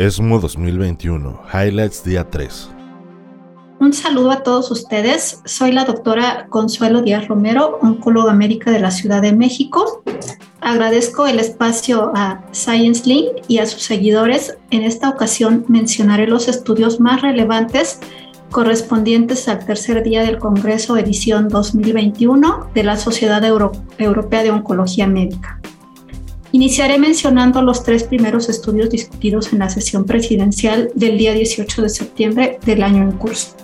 ESMO 0.00 0.38
2021, 0.38 1.42
Highlights 1.52 2.04
Día 2.04 2.30
3. 2.30 2.70
Un 3.80 3.92
saludo 3.92 4.30
a 4.30 4.44
todos 4.44 4.70
ustedes. 4.70 5.40
Soy 5.44 5.72
la 5.72 5.84
doctora 5.84 6.46
Consuelo 6.50 7.02
Díaz 7.02 7.26
Romero, 7.26 7.80
oncóloga 7.82 8.32
médica 8.32 8.70
de 8.70 8.78
la 8.78 8.92
Ciudad 8.92 9.22
de 9.22 9.32
México. 9.32 10.04
Agradezco 10.60 11.26
el 11.26 11.40
espacio 11.40 12.12
a 12.14 12.44
Science 12.52 13.08
Link 13.08 13.26
y 13.48 13.58
a 13.58 13.66
sus 13.66 13.82
seguidores. 13.82 14.56
En 14.70 14.82
esta 14.82 15.08
ocasión 15.08 15.64
mencionaré 15.66 16.28
los 16.28 16.46
estudios 16.46 17.00
más 17.00 17.20
relevantes 17.20 17.98
correspondientes 18.52 19.48
al 19.48 19.66
tercer 19.66 20.04
día 20.04 20.22
del 20.22 20.38
Congreso 20.38 20.96
edición 20.96 21.48
2021 21.48 22.70
de 22.72 22.84
la 22.84 22.96
Sociedad 22.96 23.44
Europea 23.44 24.44
de 24.44 24.52
Oncología 24.52 25.08
Médica. 25.08 25.60
Iniciaré 26.52 26.98
mencionando 26.98 27.60
los 27.60 27.84
tres 27.84 28.04
primeros 28.04 28.48
estudios 28.48 28.88
discutidos 28.88 29.52
en 29.52 29.58
la 29.58 29.68
sesión 29.68 30.04
presidencial 30.04 30.90
del 30.94 31.18
día 31.18 31.34
18 31.34 31.82
de 31.82 31.88
septiembre 31.90 32.58
del 32.64 32.82
año 32.82 33.02
en 33.02 33.12
curso. 33.12 33.54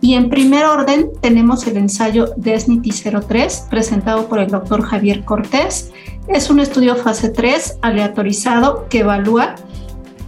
Y 0.00 0.14
en 0.14 0.30
primer 0.30 0.64
orden 0.64 1.10
tenemos 1.20 1.66
el 1.66 1.76
ensayo 1.76 2.32
DESNITY 2.36 2.90
03 3.26 3.66
presentado 3.68 4.28
por 4.28 4.38
el 4.38 4.48
doctor 4.48 4.82
Javier 4.82 5.24
Cortés. 5.24 5.90
Es 6.28 6.48
un 6.50 6.60
estudio 6.60 6.94
fase 6.96 7.30
3 7.30 7.78
aleatorizado 7.82 8.86
que 8.88 9.00
evalúa 9.00 9.56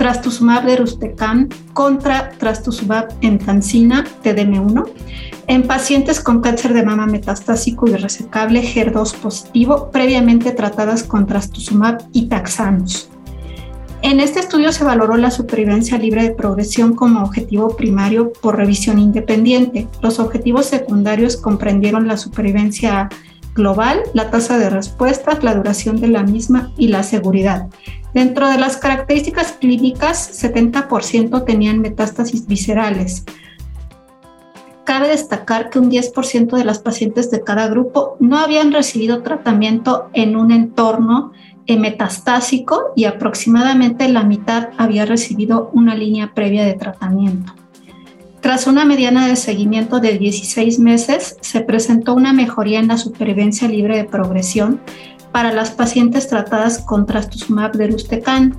trastuzumab 0.03 0.65
deruxtecan 0.67 1.49
contra 1.75 2.31
trastuzumab 2.31 3.07
entancina 3.21 4.05
TDM1 4.25 4.91
en 5.47 5.63
pacientes 5.63 6.19
con 6.19 6.41
cáncer 6.41 6.75
de 6.75 6.83
mama 6.83 7.07
metastásico 7.07 7.87
y 7.87 7.95
resecable 7.95 8.63
HER2 8.63 9.15
positivo 9.15 9.93
previamente 9.93 10.51
tratadas 10.51 11.05
con 11.05 11.25
trastuzumab 11.29 12.03
y 12.11 12.27
taxanos. 12.27 13.11
En 14.03 14.19
este 14.19 14.41
estudio 14.41 14.73
se 14.73 14.83
valoró 14.83 15.17
la 15.17 15.31
supervivencia 15.31 15.99
libre 15.99 16.25
de 16.25 16.35
progresión 16.35 16.97
como 16.97 17.23
objetivo 17.23 17.77
primario 17.77 18.33
por 18.33 18.57
revisión 18.57 18.99
independiente. 18.99 19.87
Los 20.03 20.19
objetivos 20.19 20.67
secundarios 20.67 21.37
comprendieron 21.37 22.09
la 22.09 22.17
supervivencia 22.17 23.09
global, 23.55 24.03
la 24.15 24.31
tasa 24.31 24.59
de 24.59 24.71
respuestas, 24.71 25.43
la 25.45 25.55
duración 25.55 26.01
de 26.01 26.09
la 26.09 26.23
misma 26.23 26.73
y 26.77 26.89
la 26.89 27.03
seguridad. 27.03 27.69
Dentro 28.15 28.49
de 28.49 28.59
las 28.59 28.77
características 28.77 29.53
clínicas, 29.53 30.43
70% 30.43 31.45
tenían 31.45 31.81
metástasis 31.81 32.47
viscerales. 32.47 33.25
Cabe 34.85 35.09
destacar 35.09 35.71
que 35.71 35.79
un 35.79 35.91
10% 35.91 36.57
de 36.57 36.65
las 36.65 36.81
pacientes 36.81 37.31
de 37.31 37.43
cada 37.43 37.69
grupo 37.69 38.17
no 38.21 38.39
habían 38.39 38.73
recibido 38.73 39.23
tratamiento 39.23 40.11
en 40.13 40.37
un 40.37 40.51
entorno 40.51 41.33
metastásico 41.79 42.93
y 42.97 43.05
aproximadamente 43.05 44.09
la 44.09 44.25
mitad 44.25 44.71
había 44.79 45.07
recibido 45.07 45.71
una 45.73 45.95
línea 45.95 46.33
previa 46.35 46.65
de 46.65 46.75
tratamiento. 46.75 47.55
Tras 48.43 48.67
una 48.67 48.85
mediana 48.85 49.29
de 49.29 49.37
seguimiento 49.37 50.01
de 50.01 50.19
16 50.19 50.81
meses, 50.81 51.37
se 51.41 51.61
presentó 51.61 52.13
una 52.13 52.33
mejoría 52.33 52.81
en 52.81 52.89
la 52.89 52.99
supervivencia 52.99 53.69
libre 53.69 53.97
de 53.97 54.03
progresión 54.03 54.81
para 55.31 55.53
las 55.53 55.71
pacientes 55.71 56.27
tratadas 56.27 56.81
con 56.81 57.07
trastuzumab 57.07 57.71
deruxtecan, 57.77 58.59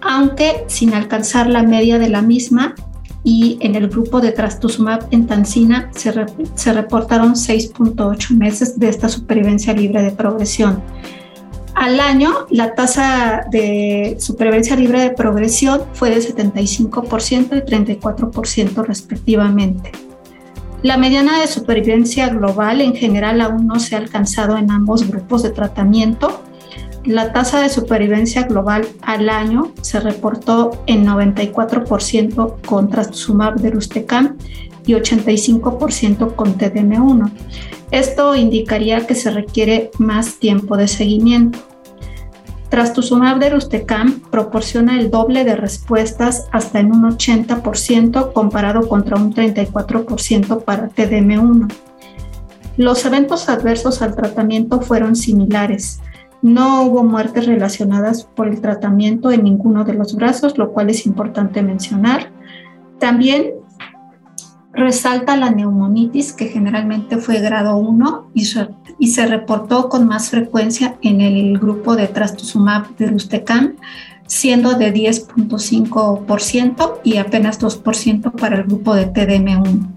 aunque 0.00 0.62
sin 0.68 0.94
alcanzar 0.94 1.48
la 1.48 1.64
media 1.64 1.98
de 1.98 2.10
la 2.10 2.22
misma 2.22 2.76
y 3.24 3.58
en 3.60 3.74
el 3.74 3.88
grupo 3.88 4.20
de 4.20 4.30
trastuzumab 4.30 5.08
en 5.10 5.26
tansina 5.26 5.90
se, 5.92 6.14
se 6.54 6.72
reportaron 6.72 7.34
6.8 7.34 8.36
meses 8.36 8.78
de 8.78 8.88
esta 8.88 9.08
supervivencia 9.08 9.72
libre 9.72 10.00
de 10.02 10.12
progresión. 10.12 10.80
Al 11.74 11.98
año, 11.98 12.46
la 12.50 12.74
tasa 12.74 13.46
de 13.50 14.16
supervivencia 14.20 14.76
libre 14.76 15.00
de 15.00 15.10
progresión 15.10 15.82
fue 15.92 16.10
de 16.10 16.18
75% 16.18 17.56
y 17.56 17.60
34% 17.60 18.86
respectivamente. 18.86 19.90
La 20.82 20.96
mediana 20.98 21.40
de 21.40 21.46
supervivencia 21.46 22.28
global 22.28 22.80
en 22.80 22.94
general 22.94 23.40
aún 23.40 23.66
no 23.66 23.80
se 23.80 23.96
ha 23.96 23.98
alcanzado 23.98 24.56
en 24.56 24.70
ambos 24.70 25.08
grupos 25.08 25.42
de 25.42 25.50
tratamiento. 25.50 26.42
La 27.04 27.32
tasa 27.32 27.60
de 27.60 27.70
supervivencia 27.70 28.42
global 28.42 28.86
al 29.02 29.28
año 29.28 29.72
se 29.80 29.98
reportó 29.98 30.82
en 30.86 31.06
94% 31.06 32.60
con 32.66 32.88
trastuzumab 32.88 33.56
y 34.86 34.92
85% 34.92 36.34
con 36.34 36.58
TDM1. 36.58 37.30
Esto 37.90 38.34
indicaría 38.34 39.06
que 39.06 39.14
se 39.14 39.30
requiere 39.30 39.90
más 39.98 40.36
tiempo 40.38 40.76
de 40.76 40.88
seguimiento. 40.88 41.73
Trastuzumab 42.74 43.38
deruxtecan 43.38 44.18
proporciona 44.32 44.98
el 44.98 45.08
doble 45.08 45.44
de 45.44 45.54
respuestas 45.54 46.48
hasta 46.50 46.80
en 46.80 46.90
un 46.90 47.04
80% 47.04 48.32
comparado 48.32 48.88
contra 48.88 49.16
un 49.16 49.32
34% 49.32 50.64
para 50.64 50.88
TDM1. 50.88 51.72
Los 52.76 53.04
eventos 53.04 53.48
adversos 53.48 54.02
al 54.02 54.16
tratamiento 54.16 54.80
fueron 54.80 55.14
similares. 55.14 56.00
No 56.42 56.82
hubo 56.82 57.04
muertes 57.04 57.46
relacionadas 57.46 58.24
por 58.24 58.48
el 58.48 58.60
tratamiento 58.60 59.30
en 59.30 59.44
ninguno 59.44 59.84
de 59.84 59.94
los 59.94 60.16
brazos, 60.16 60.58
lo 60.58 60.72
cual 60.72 60.90
es 60.90 61.06
importante 61.06 61.62
mencionar. 61.62 62.32
También 62.98 63.52
resalta 64.72 65.36
la 65.36 65.50
neumonitis, 65.50 66.32
que 66.32 66.48
generalmente 66.48 67.18
fue 67.18 67.38
grado 67.38 67.76
1 67.76 68.30
y, 68.34 68.46
y, 69.04 69.08
se 69.08 69.26
reportó 69.26 69.88
con 69.88 70.06
más 70.06 70.30
frecuencia 70.30 70.96
en 71.02 71.20
el 71.20 71.58
grupo 71.58 71.96
de 71.96 72.08
trastuzumab 72.08 72.96
deruxtecan, 72.96 73.76
siendo 74.26 74.74
de 74.74 74.92
10.5% 74.92 77.00
y 77.04 77.18
apenas 77.18 77.60
2% 77.60 78.32
para 78.32 78.56
el 78.56 78.64
grupo 78.64 78.94
de 78.94 79.12
TDM1. 79.12 79.88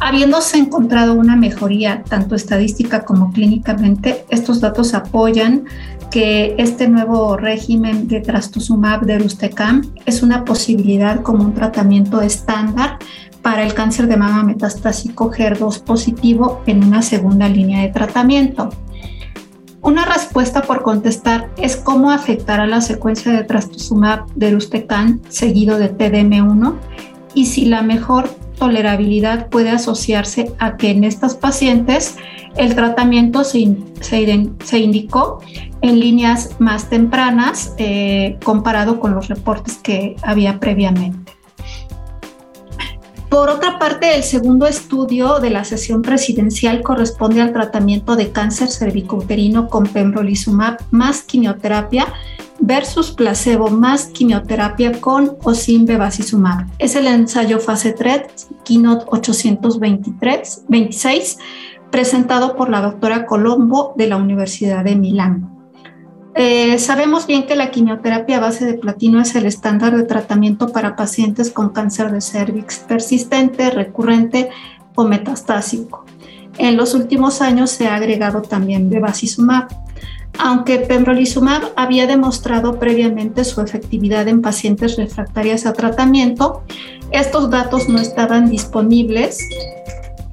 Habiéndose 0.00 0.58
encontrado 0.58 1.14
una 1.14 1.36
mejoría 1.36 2.02
tanto 2.02 2.34
estadística 2.34 3.04
como 3.04 3.32
clínicamente, 3.32 4.24
estos 4.30 4.60
datos 4.60 4.94
apoyan 4.94 5.64
que 6.10 6.56
este 6.58 6.88
nuevo 6.88 7.36
régimen 7.36 8.08
de 8.08 8.20
trastuzumab 8.20 9.06
deruxtecan 9.06 9.86
es 10.04 10.22
una 10.22 10.44
posibilidad 10.44 11.22
como 11.22 11.44
un 11.44 11.54
tratamiento 11.54 12.20
estándar 12.20 12.98
para 13.42 13.64
el 13.64 13.74
cáncer 13.74 14.06
de 14.06 14.16
mama 14.16 14.44
metastásico 14.44 15.30
HER2 15.30 15.82
positivo 15.82 16.62
en 16.66 16.84
una 16.84 17.02
segunda 17.02 17.48
línea 17.48 17.82
de 17.82 17.88
tratamiento. 17.88 18.70
Una 19.82 20.04
respuesta 20.04 20.62
por 20.62 20.82
contestar 20.82 21.50
es 21.56 21.76
cómo 21.76 22.12
afectará 22.12 22.66
la 22.66 22.80
secuencia 22.80 23.32
de 23.32 23.42
trastuzumab 23.42 24.26
deruxtecan 24.36 25.20
seguido 25.28 25.76
de 25.76 25.92
TDM1 25.92 26.74
y 27.34 27.46
si 27.46 27.64
la 27.64 27.82
mejor 27.82 28.28
tolerabilidad 28.58 29.48
puede 29.48 29.70
asociarse 29.70 30.52
a 30.60 30.76
que 30.76 30.90
en 30.90 31.02
estas 31.02 31.34
pacientes 31.34 32.16
el 32.56 32.76
tratamiento 32.76 33.42
se, 33.42 33.76
se, 34.00 34.78
indicó 34.78 35.40
en 35.80 35.98
líneas 35.98 36.50
más 36.60 36.88
tempranas 36.88 37.74
eh, 37.78 38.38
comparado 38.44 39.00
con 39.00 39.14
los 39.16 39.26
reportes 39.26 39.78
que 39.78 40.14
había 40.22 40.60
previamente. 40.60 41.31
Por 43.32 43.48
otra 43.48 43.78
parte, 43.78 44.14
el 44.14 44.24
segundo 44.24 44.66
estudio 44.66 45.38
de 45.38 45.48
la 45.48 45.64
sesión 45.64 46.02
presidencial 46.02 46.82
corresponde 46.82 47.40
al 47.40 47.54
tratamiento 47.54 48.14
de 48.14 48.30
cáncer 48.30 48.68
cervicouterino 48.68 49.68
con 49.68 49.84
pembrolizumab 49.84 50.76
más 50.90 51.22
quimioterapia 51.22 52.12
versus 52.60 53.10
placebo 53.10 53.70
más 53.70 54.04
quimioterapia 54.08 55.00
con 55.00 55.38
o 55.44 55.54
sin 55.54 55.86
bevacizumab. 55.86 56.66
Es 56.78 56.94
el 56.94 57.06
ensayo 57.06 57.58
fase 57.58 57.92
3, 57.92 58.48
Keynote 58.66 59.06
823, 59.08 60.66
26, 60.68 61.38
presentado 61.90 62.54
por 62.54 62.68
la 62.68 62.82
doctora 62.82 63.24
Colombo 63.24 63.94
de 63.96 64.08
la 64.08 64.18
Universidad 64.18 64.84
de 64.84 64.94
Milán. 64.94 65.51
Eh, 66.34 66.78
sabemos 66.78 67.26
bien 67.26 67.44
que 67.44 67.56
la 67.56 67.70
quimioterapia 67.70 68.38
a 68.38 68.40
base 68.40 68.64
de 68.64 68.74
platino 68.74 69.20
es 69.20 69.34
el 69.34 69.44
estándar 69.44 69.96
de 69.96 70.04
tratamiento 70.04 70.68
para 70.68 70.96
pacientes 70.96 71.50
con 71.50 71.70
cáncer 71.70 72.10
de 72.10 72.22
cervix 72.22 72.78
persistente, 72.78 73.70
recurrente 73.70 74.48
o 74.94 75.04
metastásico. 75.04 76.06
En 76.58 76.76
los 76.76 76.94
últimos 76.94 77.42
años 77.42 77.70
se 77.70 77.86
ha 77.86 77.96
agregado 77.96 78.42
también 78.42 78.88
bevacizumab. 78.88 79.68
Aunque 80.38 80.78
pembrolizumab 80.78 81.62
había 81.76 82.06
demostrado 82.06 82.78
previamente 82.78 83.44
su 83.44 83.60
efectividad 83.60 84.26
en 84.28 84.40
pacientes 84.40 84.96
refractarias 84.96 85.66
a 85.66 85.74
tratamiento, 85.74 86.62
estos 87.10 87.50
datos 87.50 87.88
no 87.90 87.98
estaban 88.00 88.48
disponibles 88.48 89.46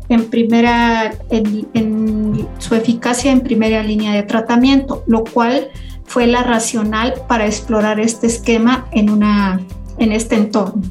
en 0.07 0.29
primera 0.29 1.13
en, 1.29 2.47
su 2.57 2.75
eficacia 2.75 3.31
en 3.31 3.41
primera 3.41 3.83
línea 3.83 4.13
de 4.13 4.23
tratamiento, 4.23 5.03
lo 5.05 5.23
cual 5.23 5.69
fue 6.09 6.25
la 6.25 6.41
racional 6.41 7.13
para 7.27 7.45
explorar 7.45 7.99
este 7.99 8.25
esquema 8.25 8.87
en, 8.91 9.11
una, 9.11 9.61
en 9.99 10.11
este 10.11 10.35
entorno. 10.35 10.81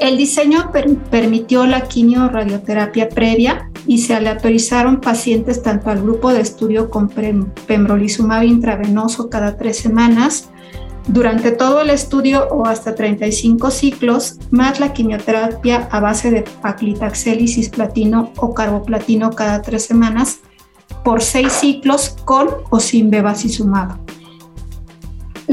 El 0.00 0.16
diseño 0.16 0.72
permitió 1.10 1.64
la 1.64 1.82
quimio-radioterapia 1.82 3.08
previa 3.08 3.70
y 3.86 3.98
se 3.98 4.14
aleatorizaron 4.14 5.00
pacientes 5.00 5.62
tanto 5.62 5.90
al 5.90 6.02
grupo 6.02 6.32
de 6.32 6.40
estudio 6.40 6.90
con 6.90 7.08
pembrolizumab 7.08 8.42
intravenoso 8.42 9.30
cada 9.30 9.56
tres 9.56 9.78
semanas 9.78 10.50
durante 11.06 11.52
todo 11.52 11.80
el 11.80 11.90
estudio 11.90 12.48
o 12.48 12.66
hasta 12.66 12.96
35 12.96 13.70
ciclos, 13.70 14.38
más 14.50 14.80
la 14.80 14.92
quimioterapia 14.92 15.88
a 15.90 16.00
base 16.00 16.32
de 16.32 16.42
paclitaxel 16.42 17.40
y 17.40 17.48
cisplatino 17.48 18.32
o 18.36 18.54
carboplatino 18.54 19.30
cada 19.30 19.62
tres 19.62 19.84
semanas 19.84 20.40
por 21.04 21.22
seis 21.22 21.52
ciclos 21.52 22.16
con 22.24 22.48
o 22.70 22.80
sin 22.80 23.10
bevacizumab. 23.10 24.11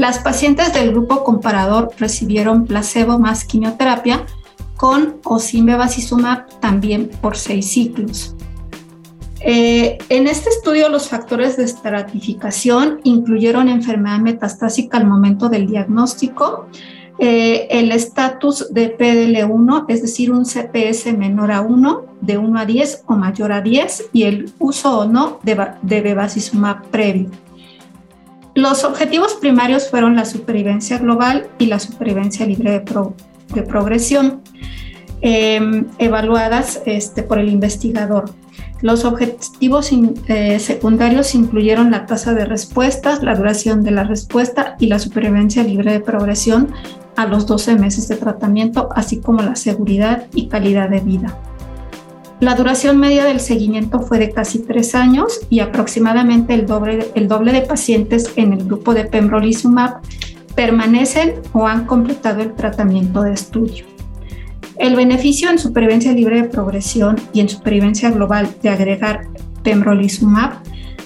Las 0.00 0.18
pacientes 0.18 0.72
del 0.72 0.92
grupo 0.92 1.24
comparador 1.24 1.90
recibieron 1.98 2.64
placebo 2.64 3.18
más 3.18 3.44
quimioterapia 3.44 4.24
con 4.78 5.16
o 5.24 5.38
sin 5.38 5.66
bevacizumab 5.66 6.58
también 6.58 7.10
por 7.20 7.36
seis 7.36 7.70
ciclos. 7.70 8.34
Eh, 9.40 9.98
en 10.08 10.26
este 10.26 10.48
estudio 10.48 10.88
los 10.88 11.10
factores 11.10 11.58
de 11.58 11.64
estratificación 11.64 13.02
incluyeron 13.04 13.68
enfermedad 13.68 14.20
metastásica 14.20 14.96
al 14.96 15.06
momento 15.06 15.50
del 15.50 15.66
diagnóstico, 15.66 16.64
eh, 17.18 17.68
el 17.68 17.92
estatus 17.92 18.72
de 18.72 18.96
PDL1, 18.96 19.84
es 19.88 20.00
decir, 20.00 20.32
un 20.32 20.46
CPS 20.46 21.12
menor 21.12 21.52
a 21.52 21.60
1, 21.60 22.06
de 22.22 22.38
1 22.38 22.58
a 22.58 22.64
10 22.64 23.02
o 23.04 23.16
mayor 23.16 23.52
a 23.52 23.60
10, 23.60 24.06
y 24.14 24.22
el 24.22 24.50
uso 24.58 25.00
o 25.00 25.04
no 25.04 25.40
de, 25.42 25.72
de 25.82 26.80
previo. 26.90 27.28
Los 28.54 28.84
objetivos 28.84 29.34
primarios 29.34 29.88
fueron 29.88 30.16
la 30.16 30.24
supervivencia 30.24 30.98
global 30.98 31.48
y 31.58 31.66
la 31.66 31.78
supervivencia 31.78 32.46
libre 32.46 32.72
de, 32.72 33.62
progresión, 33.62 34.42
em, 35.20 35.86
evaluadas 35.98 36.82
este, 36.86 37.22
por 37.22 37.38
el 37.38 37.48
investigador. 37.48 38.32
Los 38.82 39.04
objetivos 39.04 39.90
eh, 39.92 40.58
secundarios 40.58 41.34
incluyeron 41.34 41.90
la 41.90 42.06
tasa 42.06 42.32
de 42.32 42.46
respuestas, 42.46 43.22
la 43.22 43.34
duración 43.34 43.82
de 43.82 43.90
la 43.90 44.04
respuesta 44.04 44.76
y 44.80 44.86
la 44.86 44.98
supervivencia 44.98 45.62
libre 45.62 45.92
de 45.92 46.00
progresión 46.00 46.72
a 47.16 47.26
los 47.26 47.46
12 47.46 47.76
meses 47.76 48.08
de 48.08 48.16
tratamiento, 48.16 48.88
así 48.94 49.20
como 49.20 49.42
la 49.42 49.54
seguridad 49.54 50.26
y 50.34 50.48
calidad 50.48 50.88
de 50.88 51.00
vida. 51.00 51.38
La 52.40 52.54
duración 52.54 52.98
media 52.98 53.24
del 53.24 53.38
seguimiento 53.38 54.00
fue 54.00 54.18
de 54.18 54.30
casi 54.30 54.60
tres 54.60 54.94
años 54.94 55.40
y 55.50 55.60
aproximadamente 55.60 56.54
el 56.54 56.66
doble, 56.66 57.10
el 57.14 57.28
doble 57.28 57.52
de 57.52 57.60
pacientes 57.60 58.32
en 58.36 58.54
el 58.54 58.64
grupo 58.64 58.94
de 58.94 59.04
pembrolizumab 59.04 60.00
permanecen 60.54 61.34
o 61.52 61.66
han 61.66 61.84
completado 61.84 62.40
el 62.40 62.54
tratamiento 62.54 63.22
de 63.22 63.34
estudio. 63.34 63.84
El 64.78 64.96
beneficio 64.96 65.50
en 65.50 65.58
supervivencia 65.58 66.12
libre 66.12 66.40
de 66.40 66.48
progresión 66.48 67.16
y 67.34 67.40
en 67.40 67.50
supervivencia 67.50 68.10
global 68.10 68.48
de 68.62 68.70
agregar 68.70 69.26
pembrolizumab 69.62 70.52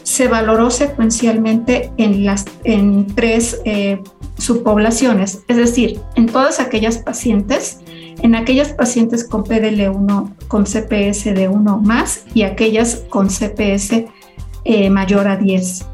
se 0.05 0.29
valoró 0.29 0.71
secuencialmente 0.71 1.91
en, 1.97 2.25
las, 2.25 2.45
en 2.63 3.09
tres 3.09 3.61
eh, 3.65 4.01
subpoblaciones, 4.39 5.41
es 5.49 5.57
decir, 5.57 5.99
en 6.15 6.27
todas 6.27 6.61
aquellas 6.61 6.99
pacientes, 6.99 7.81
en 8.25 8.35
aquellas 8.35 8.73
pacientes 8.73 9.23
con 9.23 9.45
PDL1 9.45 10.49
con 10.49 10.65
CPS 10.65 11.35
de 11.35 11.47
1 11.47 11.79
más 11.83 12.25
y 12.33 12.43
aquellas 12.43 13.05
con 13.11 13.29
CPS 13.29 14.07
eh, 14.65 14.89
mayor 14.89 15.29
a 15.29 15.37
10. 15.37 15.87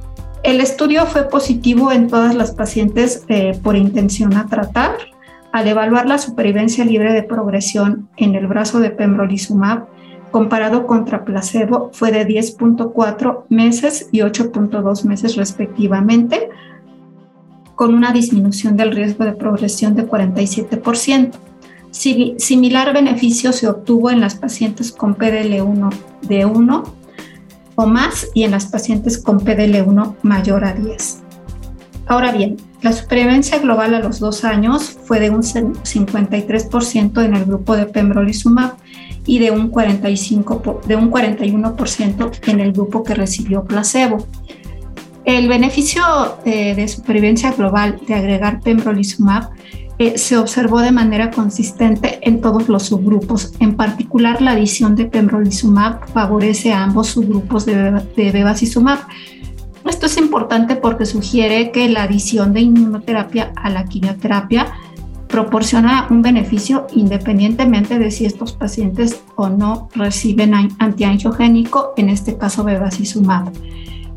El 0.45 0.61
estudio 0.61 1.07
fue 1.07 1.29
positivo 1.29 1.91
en 1.91 2.07
todas 2.07 2.37
las 2.37 2.53
pacientes 2.53 3.25
eh, 3.27 3.59
por 3.65 3.75
intención 3.75 4.37
a 4.37 4.47
tratar 4.47 4.93
al 5.51 5.67
evaluar 5.67 6.07
la 6.07 6.19
supervivencia 6.19 6.85
libre 6.85 7.13
de 7.13 7.25
progresión 7.25 8.09
en 8.17 8.37
el 8.37 8.47
brazo 8.47 8.79
de 8.79 8.91
pembrolizumab 8.91 9.89
comparado 10.31 10.87
contra 10.87 11.25
placebo 11.25 11.91
fue 11.93 12.13
de 12.13 12.29
10.4 12.29 13.47
meses 13.49 14.09
y 14.13 14.21
8.2 14.21 15.05
meses 15.05 15.35
respectivamente, 15.35 16.49
con 17.75 17.93
una 17.93 18.13
disminución 18.13 18.77
del 18.77 18.93
riesgo 18.93 19.25
de 19.25 19.33
progresión 19.33 19.97
de 19.97 20.07
47%. 20.07 21.50
Similar 21.91 22.93
beneficio 22.93 23.53
se 23.53 23.69
obtuvo 23.69 24.11
en 24.11 24.21
las 24.21 24.37
pacientes 24.37 24.93
con 24.93 25.17
PDL1 25.17 25.93
de 26.23 26.45
1 26.45 26.83
o 27.75 27.87
más 27.87 28.29
y 28.35 28.45
en 28.45 28.53
las 28.53 28.67
pacientes 28.67 29.19
con 29.19 29.41
PDL1 29.41 30.17
mayor 30.23 30.65
a 30.65 30.73
10. 30.73 31.23
Ahora 32.07 32.33
bien, 32.33 32.57
la 32.83 32.93
supervivencia 32.93 33.59
global 33.59 33.95
a 33.95 34.01
los 34.01 34.19
dos 34.19 34.45
años 34.45 34.99
fue 35.05 35.21
de 35.21 35.31
un 35.31 35.43
53% 35.43 37.25
en 37.25 37.35
el 37.37 37.45
grupo 37.45 37.77
de 37.77 37.87
pembrolizumab 37.87 38.75
y 39.27 39.39
de 39.39 39.51
un, 39.51 39.69
45, 39.69 40.81
de 40.87 40.97
un 40.97 41.11
41% 41.11 42.49
en 42.49 42.61
el 42.61 42.73
grupo 42.73 43.05
que 43.05 43.15
recibió 43.15 43.65
placebo. 43.65 44.27
El 45.25 45.49
beneficio 45.49 46.03
eh, 46.45 46.75
de 46.75 46.89
supervivencia 46.89 47.53
global 47.53 48.01
de 48.07 48.15
agregar 48.15 48.61
pembrolizumab 48.61 49.51
eh, 50.01 50.19
se 50.19 50.37
observó 50.37 50.81
de 50.81 50.91
manera 50.91 51.31
consistente 51.31 52.19
en 52.23 52.41
todos 52.41 52.69
los 52.69 52.85
subgrupos. 52.85 53.53
En 53.61 53.77
particular, 53.77 54.43
la 54.43 54.53
adición 54.53 54.97
de 54.97 55.05
pembrolizumab 55.05 56.09
favorece 56.09 56.73
a 56.73 56.83
ambos 56.83 57.07
subgrupos 57.07 57.65
de, 57.67 58.03
de 58.17 58.33
bevacizumab 58.33 58.99
esto 59.89 60.07
es 60.07 60.17
importante 60.19 60.77
porque 60.77 61.07
sugiere 61.07 61.71
que 61.73 61.89
la 61.89 62.03
adición 62.03 62.53
de 62.53 62.61
inmunoterapia 62.61 63.53
a 63.57 63.71
la 63.71 63.85
quimioterapia 63.85 64.73
proporciona 65.27 66.07
un 66.11 66.23
beneficio 66.23 66.87
independientemente 66.95 67.99
de 67.99 68.11
si 68.11 68.27
estos 68.27 68.53
pacientes 68.53 69.23
o 69.37 69.49
no 69.49 69.89
reciben 69.95 70.55
antiangiogénico, 70.79 71.95
en 71.97 72.11
este 72.11 72.37
caso 72.37 72.65
bevacizumab. 72.65 73.53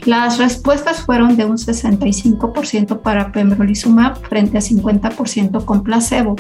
Las 0.06 0.38
respuestas 0.38 1.01
fueron 1.01 1.38
de 1.38 1.45
un 1.45 1.57
65% 1.57 3.01
para 3.01 3.31
pembrolizumab 3.31 4.22
frente 4.22 4.57
a 4.57 4.62
50% 4.62 5.66
con 5.66 5.84
placebo. 5.84 6.36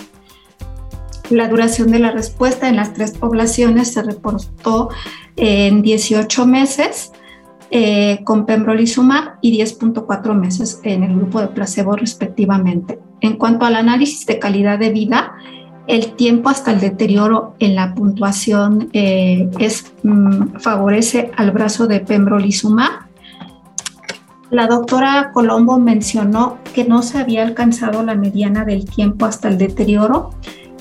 La 1.29 1.47
duración 1.47 1.89
de 1.91 1.99
la 1.99 2.11
respuesta 2.11 2.67
en 2.67 2.75
las 2.75 2.93
tres 2.93 3.11
poblaciones 3.11 3.93
se 3.93 4.03
reportó 4.03 4.89
en 5.35 5.81
18 5.81 6.45
meses 6.45 7.11
eh, 7.71 8.19
con 8.23 8.45
pembrolizumab 8.45 9.37
y 9.41 9.57
10.4 9.57 10.35
meses 10.35 10.79
en 10.83 11.03
el 11.03 11.15
grupo 11.15 11.41
de 11.41 11.47
placebo 11.47 11.95
respectivamente. 11.95 12.99
En 13.21 13.37
cuanto 13.37 13.65
al 13.65 13.75
análisis 13.75 14.25
de 14.25 14.37
calidad 14.37 14.77
de 14.77 14.91
vida, 14.91 15.33
el 15.87 16.13
tiempo 16.13 16.49
hasta 16.49 16.71
el 16.71 16.79
deterioro 16.79 17.55
en 17.59 17.75
la 17.75 17.95
puntuación 17.95 18.89
eh, 18.93 19.49
es, 19.59 19.91
mm, 20.03 20.59
favorece 20.59 21.31
al 21.35 21.51
brazo 21.51 21.87
de 21.87 21.99
pembrolizumab. 21.99 22.91
La 24.53 24.67
doctora 24.67 25.31
Colombo 25.33 25.79
mencionó 25.79 26.59
que 26.75 26.85
no 26.85 27.01
se 27.01 27.17
había 27.17 27.41
alcanzado 27.41 28.03
la 28.03 28.13
mediana 28.13 28.65
del 28.65 28.85
tiempo 28.85 29.25
hasta 29.25 29.47
el 29.47 29.57
deterioro 29.57 30.29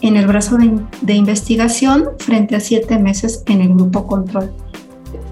en 0.03 0.19
el 0.19 0.27
brazo 0.27 0.59
de, 0.59 1.15
investigación 1.15 2.11
frente 2.19 2.55
a 2.55 2.61
siete 2.61 2.99
meses 2.99 3.43
en 3.47 3.63
el 3.63 3.71
grupo 3.71 4.07
control 4.07 4.53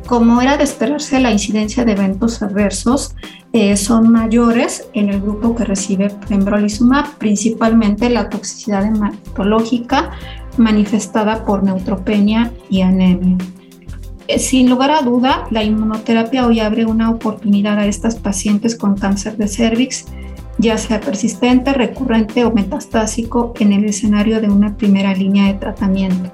como 0.07 0.41
era 0.41 0.57
de 0.57 0.65
esperarse, 0.65 1.21
la 1.21 1.31
incidencia 1.31 1.85
de 1.85 1.93
eventos 1.93 2.43
adversos 2.43 3.15
eh, 3.53 3.77
son 3.77 4.11
mayores 4.11 4.89
en 4.93 5.09
el 5.09 5.21
grupo 5.21 5.55
que 5.55 5.65
recibe 5.65 6.11
pembrolizumab, 6.29 7.17
principalmente 7.19 8.11
la 8.11 8.29
toxicidad 8.29 8.85
hematológica 8.87 10.11
manifestada 10.57 11.45
por 11.45 11.63
neutropenia 11.63 12.51
y 12.69 12.81
anemia. 12.81 13.37
Sin 14.39 14.71
lugar 14.71 14.91
a 14.91 15.03
duda, 15.03 15.47
la 15.51 15.65
inmunoterapia 15.65 16.47
hoy 16.47 16.61
abre 16.61 16.85
una 16.85 17.11
oportunidad 17.11 17.79
a 17.79 17.87
estas 17.87 18.17
pacientes 18.17 18.77
con 18.77 18.97
cáncer 18.97 19.37
de 19.37 19.49
cervix, 19.49 20.07
ya 20.59 20.79
sea 20.79 21.01
persistente, 21.01 21.73
recurrente 21.73 22.45
o 22.45 22.53
metastásico, 22.53 23.55
en 23.59 23.73
el 23.73 23.85
escenario 23.85 24.41
de 24.41 24.49
una 24.49 24.77
primera 24.77 25.15
línea 25.15 25.47
de 25.47 25.55
tratamiento. 25.55 26.33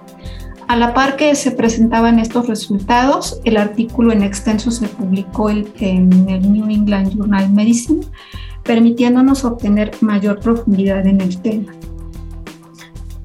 A 0.69 0.77
la 0.77 0.95
par 0.95 1.17
que 1.17 1.35
se 1.37 1.53
presentaban 1.53 2.19
estos 2.19 2.49
resultados, 2.49 3.41
el 3.45 3.57
artículo 3.57 4.13
en 4.13 4.23
extenso 4.23 4.71
se 4.71 4.89
publicó 4.89 5.49
en 5.49 6.29
el 6.29 6.53
New 6.53 6.69
England 6.69 7.17
Journal 7.17 7.51
Medicine, 7.51 8.05
permitiéndonos 8.65 9.45
obtener 9.45 9.93
mayor 10.01 10.41
profundidad 10.41 11.07
en 11.07 11.21
el 11.21 11.41
tema. 11.41 11.73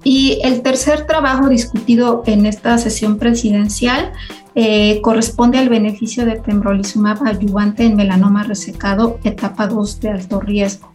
Y 0.03 0.39
el 0.43 0.61
tercer 0.61 1.05
trabajo 1.05 1.49
discutido 1.49 2.23
en 2.25 2.45
esta 2.45 2.77
sesión 2.77 3.17
presidencial 3.17 4.11
eh, 4.55 4.99
corresponde 5.01 5.57
al 5.57 5.69
beneficio 5.69 6.25
de 6.25 6.35
pembrolizumab 6.35 7.23
ayudante 7.25 7.85
en 7.85 7.95
melanoma 7.95 8.43
resecado 8.43 9.19
etapa 9.23 9.67
2 9.67 9.99
de 9.99 10.09
alto 10.09 10.39
riesgo. 10.39 10.91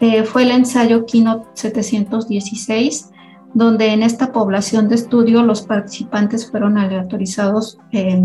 Eh, 0.00 0.24
fue 0.24 0.42
el 0.44 0.50
ensayo 0.50 1.06
Keynote 1.06 1.46
716 1.54 3.10
donde 3.54 3.88
en 3.88 4.02
esta 4.02 4.32
población 4.32 4.88
de 4.88 4.94
estudio 4.94 5.42
los 5.42 5.62
participantes 5.62 6.50
fueron 6.50 6.78
aleatorizados 6.78 7.78
eh, 7.92 8.18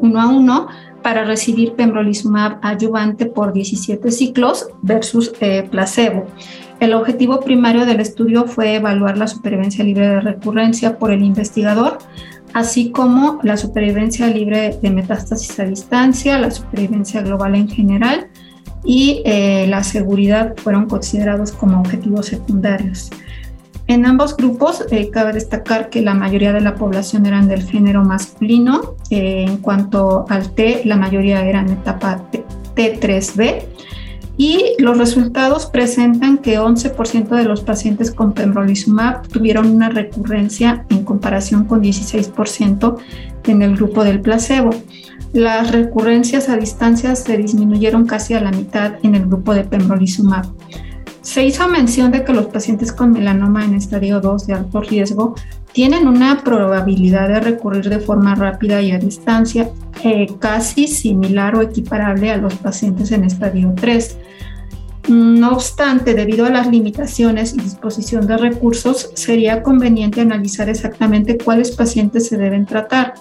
uno 0.00 0.20
a 0.20 0.28
uno 0.28 0.68
para 1.02 1.24
recibir 1.24 1.74
pembrolizumab 1.74 2.58
adyuvante 2.62 3.26
por 3.26 3.52
17 3.52 4.10
ciclos 4.10 4.68
versus 4.82 5.32
eh, 5.40 5.66
placebo. 5.70 6.26
El 6.80 6.94
objetivo 6.94 7.40
primario 7.40 7.84
del 7.84 8.00
estudio 8.00 8.46
fue 8.46 8.76
evaluar 8.76 9.18
la 9.18 9.26
supervivencia 9.26 9.84
libre 9.84 10.08
de 10.08 10.20
recurrencia 10.20 10.98
por 10.98 11.10
el 11.10 11.22
investigador, 11.22 11.98
así 12.54 12.90
como 12.90 13.40
la 13.42 13.56
supervivencia 13.56 14.26
libre 14.28 14.78
de 14.80 14.90
metástasis 14.90 15.58
a 15.60 15.64
distancia, 15.64 16.38
la 16.38 16.50
supervivencia 16.50 17.20
global 17.20 17.56
en 17.56 17.68
general, 17.68 18.28
y 18.84 19.22
eh, 19.24 19.66
la 19.68 19.82
seguridad 19.82 20.54
fueron 20.56 20.86
considerados 20.86 21.52
como 21.52 21.80
objetivos 21.80 22.26
secundarios. 22.26 23.10
En 23.86 24.06
ambos 24.06 24.36
grupos 24.36 24.84
eh, 24.90 25.10
cabe 25.10 25.32
destacar 25.32 25.90
que 25.90 26.00
la 26.00 26.14
mayoría 26.14 26.52
de 26.52 26.60
la 26.60 26.74
población 26.74 27.26
eran 27.26 27.48
del 27.48 27.64
género 27.64 28.02
masculino. 28.02 28.94
Eh, 29.10 29.44
en 29.46 29.58
cuanto 29.58 30.24
al 30.28 30.54
T, 30.54 30.82
la 30.84 30.96
mayoría 30.96 31.44
eran 31.44 31.68
etapa 31.68 32.24
T3B. 32.74 33.62
Y 34.36 34.74
los 34.78 34.98
resultados 34.98 35.66
presentan 35.66 36.38
que 36.38 36.58
11% 36.58 37.28
de 37.28 37.44
los 37.44 37.60
pacientes 37.60 38.10
con 38.10 38.32
pembrolizumab 38.32 39.28
tuvieron 39.28 39.68
una 39.68 39.90
recurrencia 39.90 40.84
en 40.90 41.04
comparación 41.04 41.64
con 41.64 41.82
16% 41.82 42.96
en 43.44 43.62
el 43.62 43.76
grupo 43.76 44.02
del 44.02 44.20
placebo. 44.20 44.70
Las 45.32 45.70
recurrencias 45.72 46.48
a 46.48 46.56
distancia 46.56 47.14
se 47.14 47.36
disminuyeron 47.36 48.06
casi 48.06 48.34
a 48.34 48.40
la 48.40 48.50
mitad 48.50 48.94
en 49.02 49.14
el 49.14 49.26
grupo 49.26 49.54
de 49.54 49.64
pembrolizumab. 49.64 50.46
Se 51.24 51.42
hizo 51.42 51.66
mención 51.68 52.12
de 52.12 52.22
que 52.22 52.34
los 52.34 52.46
pacientes 52.46 52.92
con 52.92 53.12
melanoma 53.12 53.64
en 53.64 53.72
estadio 53.74 54.20
2 54.20 54.46
de 54.46 54.52
alto 54.52 54.82
riesgo 54.82 55.34
tienen 55.72 56.06
una 56.06 56.44
probabilidad 56.44 57.28
de 57.28 57.40
recurrir 57.40 57.88
de 57.88 57.98
forma 57.98 58.34
rápida 58.34 58.82
y 58.82 58.92
a 58.92 58.98
distancia 58.98 59.70
eh, 60.04 60.26
casi 60.38 60.86
similar 60.86 61.56
o 61.56 61.62
equiparable 61.62 62.30
a 62.30 62.36
los 62.36 62.54
pacientes 62.56 63.10
en 63.10 63.24
estadio 63.24 63.72
3. 63.74 64.18
No 65.08 65.52
obstante, 65.52 66.12
debido 66.12 66.44
a 66.44 66.50
las 66.50 66.66
limitaciones 66.66 67.54
y 67.54 67.60
disposición 67.60 68.26
de 68.26 68.36
recursos, 68.36 69.10
sería 69.14 69.62
conveniente 69.62 70.20
analizar 70.20 70.68
exactamente 70.68 71.38
cuáles 71.38 71.70
pacientes 71.70 72.28
se 72.28 72.36
deben 72.36 72.66
tratar. 72.66 73.14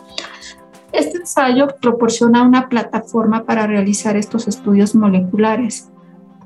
Este 0.92 1.20
ensayo 1.20 1.70
proporciona 1.82 2.44
una 2.44 2.68
plataforma 2.68 3.46
para 3.46 3.66
realizar 3.66 4.18
estos 4.18 4.50
estudios 4.50 4.94
moleculares. 4.94 5.90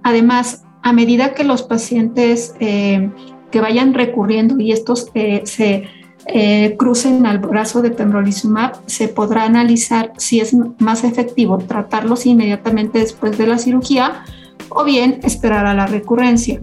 Además, 0.03 0.66
a 0.87 0.93
medida 0.93 1.33
que 1.33 1.43
los 1.43 1.63
pacientes 1.63 2.55
eh, 2.61 3.09
que 3.51 3.59
vayan 3.59 3.93
recurriendo 3.93 4.57
y 4.57 4.71
estos 4.71 5.11
eh, 5.15 5.41
se 5.43 5.89
eh, 6.27 6.77
crucen 6.79 7.25
al 7.25 7.39
brazo 7.39 7.81
de 7.81 7.91
pembrolizumab, 7.91 8.77
se 8.85 9.09
podrá 9.09 9.43
analizar 9.43 10.13
si 10.15 10.39
es 10.39 10.55
más 10.79 11.03
efectivo 11.03 11.57
tratarlos 11.57 12.25
inmediatamente 12.25 12.99
después 12.99 13.37
de 13.37 13.47
la 13.47 13.57
cirugía 13.57 14.23
o 14.69 14.85
bien 14.85 15.19
esperar 15.23 15.65
a 15.65 15.73
la 15.73 15.87
recurrencia. 15.87 16.61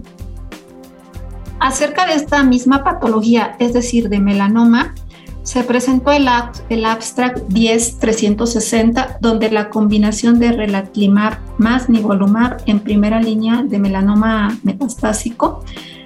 Acerca 1.59 2.07
de 2.07 2.15
esta 2.15 2.43
misma 2.43 2.83
patología, 2.83 3.55
es 3.59 3.73
decir, 3.73 4.09
de 4.09 4.19
melanoma, 4.19 4.95
se 5.45 5.63
presentó 5.63 6.11
el, 6.11 6.27
el 6.69 6.85
abstract 6.85 7.47
10360, 7.49 9.19
donde 9.21 9.51
la 9.51 9.69
combinación 9.69 10.39
de 10.39 10.51
relatlimab 10.51 11.37
más 11.59 11.87
nivolumab 11.87 12.57
en 12.65 12.79
primera 12.79 13.21
línea 13.21 13.61
de 13.63 13.77
melanoma 13.77 14.57
metastásico 14.63 15.63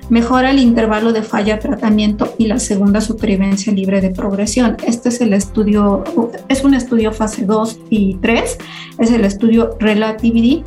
mejora 0.10 0.52
el 0.52 0.60
intervalo 0.60 1.14
de 1.14 1.22
falla 1.22 1.58
tratamiento 1.58 2.34
y 2.38 2.48
la 2.48 2.60
segunda 2.60 3.00
supervivencia 3.00 3.72
libre 3.72 4.02
de 4.02 4.10
progresión. 4.10 4.76
Este 4.86 5.08
es 5.08 5.22
el 5.22 5.32
estudio, 5.34 6.04
es 6.50 6.66
un 6.66 6.74
estudio 6.74 7.14
fase 7.14 7.46
2 7.46 7.80
y 7.90 8.16
3, 8.16 8.58
es 8.98 9.12
el 9.12 9.24
estudio 9.24 9.78
Relativity 9.80 10.66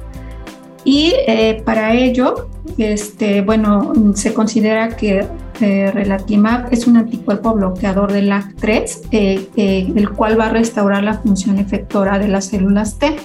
y 0.84 1.12
eh, 1.26 1.60
para 1.64 1.94
ello, 1.94 2.48
este, 2.78 3.42
bueno, 3.42 3.92
se 4.14 4.32
considera 4.32 4.96
que 4.96 5.26
eh, 5.60 5.90
Relatimab 5.92 6.72
es 6.72 6.86
un 6.86 6.96
anticuerpo 6.96 7.54
bloqueador 7.54 8.12
del 8.12 8.28
LAC3, 8.30 9.08
eh, 9.10 9.48
eh, 9.56 9.92
el 9.94 10.10
cual 10.10 10.38
va 10.38 10.46
a 10.46 10.50
restaurar 10.50 11.04
la 11.04 11.14
función 11.14 11.58
efectora 11.58 12.18
de 12.18 12.28
las 12.28 12.46
células 12.46 12.98
T. 12.98 13.16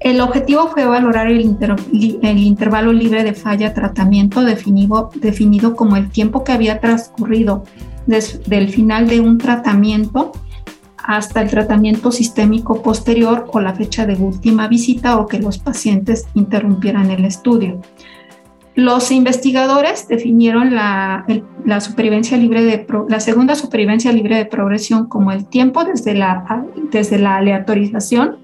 El 0.00 0.20
objetivo 0.20 0.68
fue 0.68 0.84
valorar 0.84 1.26
el, 1.26 1.40
intervalo 1.40 2.92
libre 2.92 3.24
de 3.24 3.34
falla 3.34 3.74
tratamiento 3.74 4.42
definido, 4.42 5.10
definido 5.16 5.74
como 5.74 5.96
el 5.96 6.10
tiempo 6.10 6.44
que 6.44 6.52
había 6.52 6.78
transcurrido 6.80 7.64
desde 8.06 8.58
el 8.58 8.68
final 8.68 9.08
de 9.08 9.20
un 9.20 9.38
tratamiento 9.38 10.32
hasta 11.08 11.42
el 11.42 11.50
tratamiento 11.50 12.12
sistémico 12.12 12.82
posterior 12.82 13.46
o 13.52 13.60
la 13.60 13.74
fecha 13.74 14.06
de 14.06 14.14
última 14.14 14.68
visita 14.68 15.18
o 15.18 15.26
que 15.26 15.38
los 15.40 15.58
pacientes 15.58 16.26
interrumpieran 16.34 17.10
el 17.10 17.24
estudio. 17.24 17.80
Los 18.78 19.10
investigadores 19.10 20.06
definieron 20.06 20.72
la, 20.72 21.26
supervivencia 21.80 22.36
libre 22.36 22.62
de 22.62 22.86
la 23.08 23.18
segunda 23.18 23.56
supervivencia 23.56 24.12
libre 24.12 24.36
de 24.36 24.46
progresión 24.46 25.08
como 25.08 25.32
el 25.32 25.46
tiempo 25.46 25.82
desde 25.82 26.14
la, 26.14 26.64
desde 26.92 27.18
la 27.18 27.38
aleatorización 27.38 28.36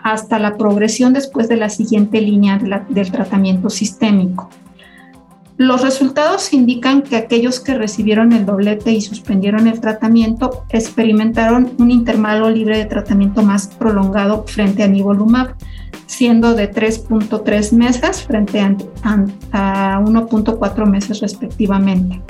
hasta 0.00 0.38
la 0.38 0.56
progresión 0.56 1.12
después 1.12 1.48
de 1.48 1.56
la 1.56 1.70
siguiente 1.70 2.20
línea 2.20 2.60
del 2.88 3.10
tratamiento 3.10 3.68
sistémico. 3.68 4.48
Los 5.56 5.82
resultados 5.82 6.52
indican 6.52 7.02
que 7.02 7.16
aquellos 7.16 7.58
que 7.58 7.74
recibieron 7.74 8.32
el 8.32 8.46
doblete 8.46 8.92
y 8.92 9.00
suspendieron 9.00 9.66
el 9.66 9.80
tratamiento 9.80 10.64
experimentaron 10.68 11.72
un 11.78 11.90
intervalo 11.90 12.48
libre 12.48 12.78
de 12.78 12.84
tratamiento 12.84 13.42
más 13.42 13.66
prolongado 13.66 14.44
frente 14.46 14.84
a 14.84 14.86
nivolumab, 14.86 15.56
siendo 16.06 16.54
de 16.54 16.70
3.3 16.70 17.72
meses 17.72 18.22
frente 18.22 18.60
a, 18.60 20.00
1.4 20.00 20.86
meses 20.86 21.20
respectivamente. 21.20 22.20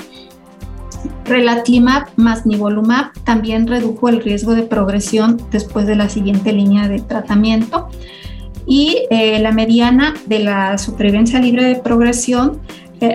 Relatimab 1.24 2.08
más 2.16 2.46
nivolumab 2.46 3.12
también 3.24 3.66
redujo 3.66 4.08
el 4.08 4.22
riesgo 4.22 4.54
de 4.54 4.62
progresión 4.62 5.40
después 5.50 5.86
de 5.86 5.96
la 5.96 6.08
siguiente 6.08 6.52
línea 6.52 6.88
de 6.88 7.00
tratamiento 7.00 7.88
y 8.66 9.06
eh, 9.10 9.38
la 9.40 9.52
mediana 9.52 10.14
de 10.26 10.38
la 10.38 10.78
supervivencia 10.78 11.38
libre 11.40 11.64
de 11.64 11.76
progresión 11.76 12.60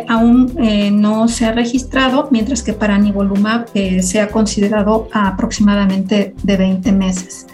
aún 0.07 0.53
eh, 0.61 0.91
no 0.91 1.27
se 1.27 1.45
ha 1.45 1.51
registrado, 1.51 2.27
mientras 2.31 2.63
que 2.63 2.73
para 2.73 2.97
nivolumab 2.97 3.67
eh, 3.73 4.01
se 4.01 4.19
ha 4.19 4.27
considerado 4.27 5.07
aproximadamente 5.11 6.33
de 6.43 6.57
20 6.57 6.91
meses. 6.91 7.47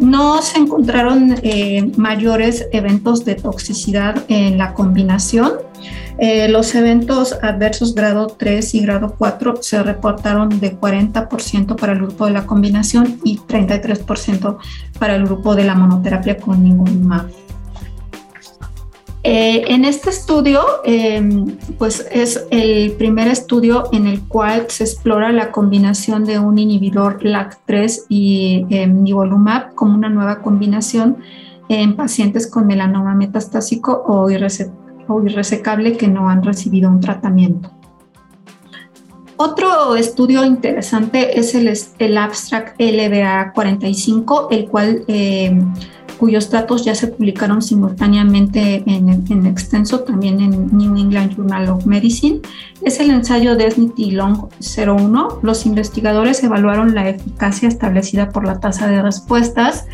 No 0.00 0.42
se 0.42 0.58
encontraron 0.58 1.36
eh, 1.42 1.92
mayores 1.96 2.66
eventos 2.72 3.24
de 3.24 3.36
toxicidad 3.36 4.24
en 4.28 4.58
la 4.58 4.74
combinación. 4.74 5.52
los 6.48 6.74
eventos 6.74 7.34
adversos 7.40 7.94
grado 7.94 8.26
3 8.26 8.74
y 8.74 8.80
grado 8.80 9.14
4 9.16 9.62
se 9.62 9.82
reportaron 9.82 10.60
de 10.60 10.78
40% 10.78 11.76
para 11.76 11.92
el 11.92 11.98
grupo 12.00 12.26
de 12.26 12.32
la 12.32 12.44
combinación 12.44 13.20
y 13.24 13.38
33% 13.38 14.58
para 14.98 15.14
el 15.14 15.24
grupo 15.24 15.54
de 15.54 15.64
la 15.64 15.74
monoterapia 15.74 16.36
con 16.36 16.62
nivolumab. 16.62 17.26
Eh, 19.22 19.64
en 19.68 19.84
este 19.84 20.08
estudio, 20.08 20.62
em, 20.82 21.58
pues 21.76 22.06
es 22.10 22.46
el 22.50 22.92
primer 22.92 23.28
estudio 23.28 23.84
en 23.92 24.06
el 24.06 24.26
cual 24.26 24.64
se 24.68 24.84
explora 24.84 25.30
la 25.30 25.52
combinación 25.52 26.24
de 26.24 26.38
un 26.38 26.58
inhibidor 26.58 27.22
LAC3 27.22 28.06
y 28.08 28.64
em, 28.70 29.02
nivolumab 29.02 29.74
como 29.74 29.94
una 29.94 30.08
nueva 30.08 30.40
combinación 30.40 31.18
en 31.68 31.96
pacientes 31.96 32.50
con 32.50 32.66
melanoma 32.66 33.14
metastásico 33.14 34.02
o, 34.06 34.30
irresecable 34.30 35.96
que 35.96 36.08
no 36.08 36.30
han 36.30 36.42
recibido 36.42 36.88
un 36.88 37.00
tratamiento. 37.00 37.70
Otro 39.36 39.96
estudio 39.96 40.44
interesante 40.44 41.38
es 41.38 41.54
el, 41.54 41.72
el 41.98 42.18
abstract 42.18 42.80
LBA 42.80 43.52
45, 43.52 44.48
el 44.50 44.68
cual 44.68 45.04
em, 45.08 45.72
cuyos 46.20 46.50
datos 46.50 46.84
ya 46.84 46.94
se 46.94 47.06
publicaron 47.06 47.62
simultáneamente 47.62 48.84
en, 48.84 49.46
extenso 49.46 50.00
también 50.00 50.38
en 50.40 50.76
New 50.76 50.94
England 50.94 51.34
Journal 51.34 51.70
of 51.70 51.86
Medicine. 51.86 52.40
Es 52.82 53.00
el 53.00 53.10
ensayo 53.10 53.56
Desnity 53.56 54.10
Long 54.10 54.48
01. 54.60 55.40
Los 55.42 55.64
investigadores 55.64 56.44
evaluaron 56.44 56.94
la 56.94 57.08
eficacia 57.08 57.68
establecida 57.68 58.28
por 58.28 58.46
la 58.46 58.60
tasa 58.60 58.86
de 58.88 59.00
respuestas 59.00 59.86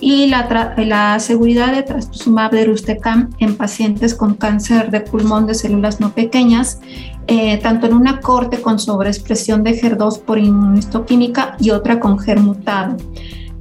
y 0.00 0.26
la, 0.26 1.18
seguridad 1.18 1.72
de 1.72 1.82
trastuzumab 1.82 2.50
de 2.50 2.66
Rustecam 2.66 3.30
en 3.38 3.56
pacientes 3.56 4.14
con 4.14 4.34
cáncer 4.34 4.90
de 4.90 5.00
pulmón 5.00 5.46
de 5.46 5.54
células 5.54 5.98
no 5.98 6.12
pequeñas, 6.12 6.80
eh, 7.26 7.56
tanto 7.56 7.86
en 7.86 7.94
una 7.94 8.20
corte 8.20 8.60
con 8.60 8.78
sobreexpresión 8.78 9.64
de 9.64 9.80
HER2 9.80 10.20
por 10.20 10.38
inmunohistoquímica 10.38 11.56
y 11.58 11.70
otra 11.70 12.00
con 12.00 12.18
HER 12.22 12.40
mutado 12.40 12.98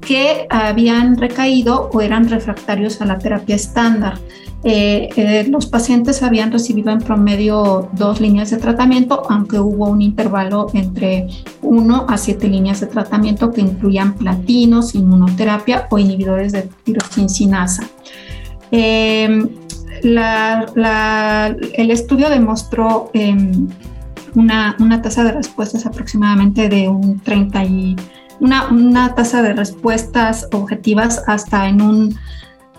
que 0.01 0.47
habían 0.49 1.17
recaído 1.17 1.89
o 1.93 2.01
eran 2.01 2.29
refractarios 2.29 3.01
a 3.01 3.05
la 3.05 3.17
terapia 3.17 3.55
estándar. 3.55 4.19
Eh, 4.63 5.07
eh, 5.15 5.47
los 5.49 5.67
pacientes 5.67 6.21
habían 6.21 6.51
recibido 6.51 6.91
en 6.91 6.99
promedio 6.99 7.89
dos 7.93 8.19
líneas 8.19 8.49
de 8.49 8.57
tratamiento, 8.57 9.23
aunque 9.29 9.57
hubo 9.57 9.87
un 9.87 10.01
intervalo 10.01 10.67
entre 10.73 11.27
1 11.61 12.05
a 12.09 12.17
7 12.17 12.47
líneas 12.49 12.81
de 12.81 12.87
tratamiento 12.87 13.53
que 13.53 13.61
incluían 13.61 14.15
platinos, 14.15 14.95
inmunoterapia 14.95 15.87
o 15.89 15.97
inhibidores 15.97 16.51
de 16.51 16.67
tirosincinasa. 16.83 17.83
Em, 18.71 19.47
el 20.03 21.91
estudio 21.91 22.29
demostró 22.29 23.11
em, 23.13 23.67
una, 24.35 24.75
una, 24.79 25.01
tasa 25.01 25.23
de 25.23 25.31
respuestas 25.31 25.85
aproximadamente 25.85 26.69
de 26.69 26.87
un 26.87 27.19
30 27.19 27.63
una, 28.39 29.15
tasa 29.15 29.41
de 29.41 29.53
respuestas 29.53 30.47
objetivas 30.51 31.23
hasta 31.27 31.67
en 31.67 31.81
un 31.81 32.15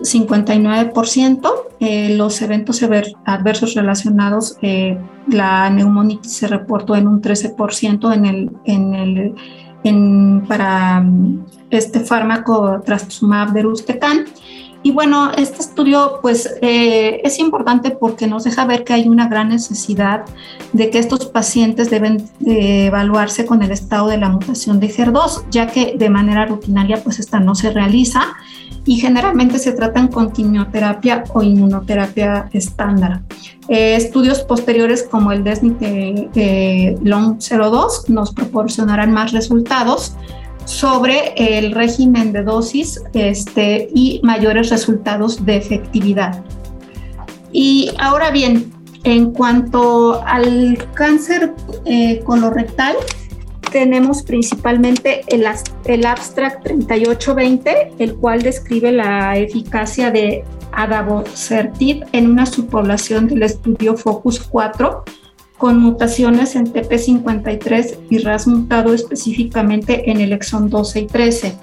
59%. 0.00 1.52
Eh, 1.80 2.14
los 2.16 2.42
eventos 2.42 2.82
adversos 3.24 3.74
relacionados, 3.74 4.56
eh, 4.62 4.98
la 5.28 5.70
neumonitis 5.70 6.32
se 6.32 6.46
reportó 6.46 6.94
en 6.94 7.08
un 7.08 7.22
13% 7.22 8.14
en 8.14 8.26
el, 8.26 8.50
en 8.64 8.94
el, 8.94 9.34
en, 9.84 10.44
para 10.46 11.04
este 11.70 12.00
fármaco 12.00 12.82
trastuzumab 12.84 13.52
deruxtecan 13.52 14.26
y 14.82 14.92
bueno, 14.92 15.30
este 15.36 15.60
estudio 15.60 16.20
pues 16.22 16.56
eh, 16.62 17.20
es 17.22 17.38
importante 17.38 17.90
porque 17.90 18.26
nos 18.26 18.44
deja 18.44 18.64
ver 18.64 18.84
que 18.84 18.94
hay 18.94 19.08
una 19.08 19.28
gran 19.28 19.50
necesidad 19.50 20.24
de 20.72 20.88
que 20.88 20.98
estos 20.98 21.26
pacientes 21.26 21.90
deben 21.90 22.24
evaluarse 22.46 23.44
con 23.44 23.62
el 23.62 23.72
estado 23.72 24.08
de 24.08 24.16
la 24.16 24.30
mutación 24.30 24.80
de 24.80 24.88
HER2, 24.88 25.44
ya 25.50 25.66
que 25.66 25.96
de 25.98 26.08
manera 26.08 26.46
rutinaria 26.46 27.02
pues 27.02 27.18
esta 27.18 27.40
no 27.40 27.54
se 27.54 27.70
realiza 27.70 28.22
y 28.86 28.96
generalmente 28.96 29.58
se 29.58 29.72
tratan 29.72 30.08
con 30.08 30.30
quimioterapia 30.30 31.24
o 31.34 31.42
inmunoterapia 31.42 32.48
estándar. 32.52 33.20
Eh, 33.68 33.96
estudios 33.96 34.40
posteriores 34.40 35.02
como 35.02 35.30
el 35.32 35.44
DESNI 35.44 35.70
de 36.32 36.98
LONG 37.02 37.38
02 37.38 38.08
nos 38.08 38.32
proporcionarán 38.32 39.12
más 39.12 39.32
resultados 39.32 40.14
sobre 40.70 41.34
el 41.36 41.72
régimen 41.72 42.32
de 42.32 42.44
dosis 42.44 43.02
este, 43.12 43.88
y 43.92 44.20
mayores 44.22 44.70
resultados 44.70 45.44
de 45.44 45.56
efectividad. 45.56 46.44
Y 47.50 47.90
ahora 47.98 48.30
bien, 48.30 48.72
en 49.02 49.32
cuanto 49.32 50.22
al 50.24 50.78
cáncer 50.94 51.52
eh, 51.86 52.20
colorectal, 52.24 52.94
tenemos 53.72 54.22
principalmente 54.22 55.22
el, 55.26 55.44
el 55.86 56.06
abstract 56.06 56.62
3820, 56.62 57.92
el 57.98 58.14
cual 58.14 58.42
describe 58.42 58.92
la 58.92 59.36
eficacia 59.36 60.12
de 60.12 60.44
adavosertib 60.72 62.04
en 62.12 62.30
una 62.30 62.46
subpoblación 62.46 63.26
del 63.26 63.42
estudio 63.42 63.96
Focus 63.96 64.38
4 64.38 65.02
con 65.60 65.78
mutaciones 65.78 66.56
en 66.56 66.72
TP53 66.72 67.98
y 68.08 68.18
RAS 68.18 68.46
mutado 68.46 68.94
específicamente 68.94 70.10
en 70.10 70.22
el 70.22 70.32
exón 70.32 70.70
12 70.70 71.00
y 71.00 71.06
13. 71.06 71.54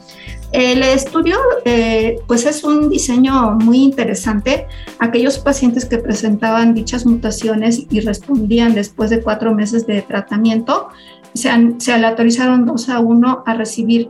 El 0.52 0.84
estudio 0.84 1.36
eh, 1.66 2.20
pues 2.28 2.46
es 2.46 2.64
un 2.64 2.92
diseño 2.92 3.56
muy 3.56 3.80
interesante. 3.80 4.68
Aquellos 5.00 5.40
pacientes 5.40 5.86
que 5.86 5.98
presentaban 5.98 6.76
dichas 6.76 7.08
mutaciones 7.08 7.88
y 7.90 8.02
respondían 8.02 8.76
después 8.76 9.10
de 9.10 9.24
cuatro 9.24 9.56
meses 9.56 9.88
de 9.88 10.04
tratamiento 10.04 10.90
se, 11.34 11.50
se 11.80 11.92
aleatorizaron 11.92 12.68
dos 12.68 12.90
a 12.90 13.00
uno 13.00 13.42
a 13.48 13.56
recibir 13.56 14.10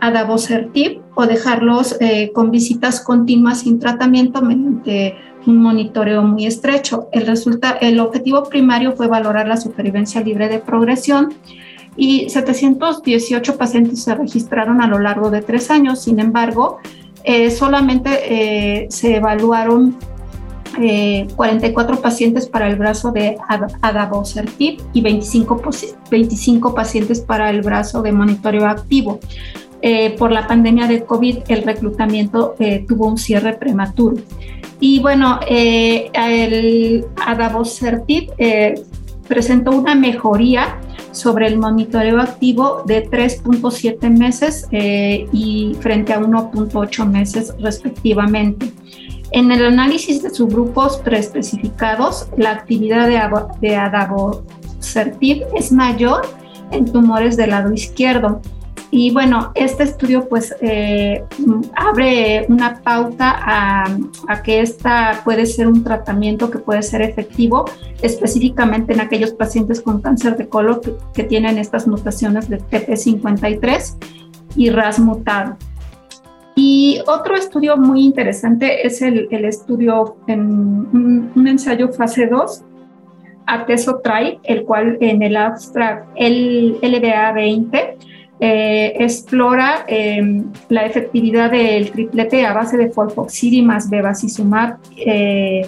adavosertib 0.00 1.00
o 1.16 1.26
dejarlos 1.26 1.96
eh, 2.00 2.30
con 2.32 2.52
visitas 2.52 3.00
continuas 3.00 3.60
sin 3.62 3.80
tratamiento 3.80 4.40
mediante 4.40 5.16
un 5.46 5.58
monitoreo 5.58 6.22
muy 6.22 6.46
estrecho. 6.46 7.08
El, 7.12 7.26
resulta, 7.26 7.72
el 7.80 8.00
objetivo 8.00 8.44
primario 8.44 8.92
fue 8.92 9.06
valorar 9.06 9.48
la 9.48 9.56
supervivencia 9.56 10.20
libre 10.20 10.48
de 10.48 10.58
progresión 10.58 11.34
y 11.96 12.28
718 12.28 13.56
pacientes 13.56 14.02
se 14.02 14.14
registraron 14.14 14.82
a 14.82 14.86
lo 14.86 14.98
largo 14.98 15.30
de 15.30 15.42
tres 15.42 15.70
años. 15.70 16.02
Sin 16.02 16.20
embargo, 16.20 16.78
eh, 17.24 17.50
solamente 17.50 18.10
eh, 18.82 18.86
se 18.90 19.16
evaluaron 19.16 19.96
44 20.76 21.94
eh, 21.94 21.98
pacientes 22.02 22.46
para 22.46 22.68
el 22.68 22.76
brazo 22.76 23.10
de 23.10 23.38
adavosertib 23.80 24.82
y 24.92 25.00
25, 25.00 25.62
25 26.10 26.74
pacientes 26.74 27.20
para 27.20 27.48
el 27.48 27.62
brazo 27.62 28.02
de 28.02 28.12
monitoreo 28.12 28.66
activo. 28.66 29.18
por 30.18 30.32
la 30.32 30.46
pandemia 30.46 30.86
de 30.86 31.04
COVID, 31.04 31.38
el 31.48 31.62
reclutamiento 31.62 32.56
tuvo 32.88 33.06
un 33.06 33.16
cierre 33.16 33.54
prematuro. 33.54 34.16
Y 34.80 35.00
bueno, 35.00 35.40
eh, 35.48 36.10
el 36.12 37.06
adavosertib 37.24 38.30
eh, 38.38 38.74
presentó 39.26 39.72
una 39.72 39.94
mejoría 39.94 40.78
sobre 41.12 41.46
el 41.46 41.58
monitoreo 41.58 42.20
activo 42.20 42.82
de 42.86 43.08
3.7 43.08 44.10
meses 44.10 44.68
eh, 44.70 45.26
y 45.32 45.74
frente 45.80 46.12
a 46.12 46.20
1.8 46.20 47.10
meses 47.10 47.54
respectivamente. 47.58 48.70
En 49.32 49.50
el 49.50 49.64
análisis 49.64 50.22
de 50.22 50.30
subgrupos 50.30 50.98
preespecificados, 50.98 52.28
la 52.36 52.52
actividad 52.52 53.08
de, 53.08 53.66
de 53.66 53.76
adavosertib 53.76 55.42
es 55.56 55.72
mayor 55.72 56.22
en 56.70 56.90
tumores 56.92 57.36
del 57.36 57.50
lado 57.50 57.72
izquierdo, 57.72 58.40
y 58.90 59.10
bueno, 59.12 59.50
este 59.54 59.82
estudio 59.82 60.28
pues 60.28 60.54
eh, 60.60 61.24
abre 61.74 62.46
una 62.48 62.80
pauta 62.82 63.36
a, 63.36 64.42
que 64.44 64.60
esta 64.60 65.22
puede 65.24 65.46
ser 65.46 65.66
un 65.66 65.82
tratamiento 65.82 66.50
que 66.50 66.58
puede 66.58 66.82
ser 66.82 67.02
efectivo 67.02 67.64
específicamente 68.02 68.92
en 68.92 69.00
aquellos 69.00 69.32
pacientes 69.32 69.80
con 69.80 70.00
cáncer 70.00 70.36
de 70.36 70.48
colon 70.48 70.80
que, 71.12 71.24
tienen 71.24 71.58
estas 71.58 71.88
mutaciones 71.88 72.48
de 72.48 72.58
TP53 72.58 73.96
y 74.54 74.70
RAS 74.70 75.00
mutado. 75.00 75.56
Y 76.54 77.00
otro 77.06 77.34
estudio 77.34 77.76
muy 77.76 78.04
interesante 78.04 78.86
es 78.86 79.02
el, 79.02 79.28
estudio 79.30 80.16
en 80.28 80.40
un, 81.34 81.48
ensayo 81.48 81.92
fase 81.92 82.28
2 82.28 82.62
ATESO-TRI, 83.46 84.40
el 84.44 84.64
cual 84.64 84.96
en 85.00 85.22
el 85.22 85.36
abstract 85.36 86.08
el 86.14 86.78
LBA 86.80 87.32
20 87.32 87.98
eh, 88.38 88.92
explora 88.98 89.86
em, 89.88 90.44
la 90.68 90.84
efectividad 90.84 91.50
del 91.50 91.90
triplete 91.90 92.44
a 92.44 92.52
base 92.52 92.76
de 92.76 92.90
folfoxiri 92.90 93.62
más 93.62 93.88
bevacizumab 93.88 94.76
eh, 94.94 95.66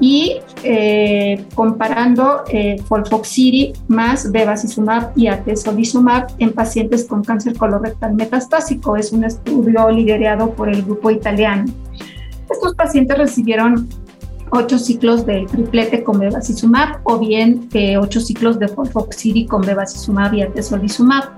y 0.00 0.36
eh, 0.64 1.42
comparando 1.54 2.42
folfoxiri 2.88 3.72
más 3.88 4.30
bevacizumab 4.30 5.12
y 5.16 5.28
atezolizumab 5.28 6.26
en 6.40 6.52
pacientes 6.52 7.04
con 7.04 7.24
cáncer 7.24 7.56
colorectal 7.56 8.12
metastásico. 8.14 8.96
Es 8.96 9.12
un 9.12 9.24
estudio 9.24 9.88
liderado 9.90 10.50
por 10.50 10.68
el 10.68 10.82
grupo 10.82 11.10
italiano. 11.10 11.64
Estos 12.50 12.74
pacientes 12.74 13.16
recibieron 13.16 13.88
ocho 14.50 14.78
ciclos 14.78 15.24
del 15.24 15.46
triplete 15.46 16.04
con 16.04 16.18
bevacizumab 16.18 17.00
o 17.04 17.18
bien 17.18 17.68
ocho 17.98 18.20
ciclos 18.20 18.58
de 18.58 18.68
folfoxiri 18.68 19.46
con 19.46 19.62
bevacizumab 19.62 20.34
y 20.34 20.42
atezolizumab. 20.42 21.30